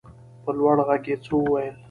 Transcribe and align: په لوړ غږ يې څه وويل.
په 0.43 0.51
لوړ 0.59 0.77
غږ 0.87 1.03
يې 1.11 1.15
څه 1.23 1.31
وويل. 1.37 1.75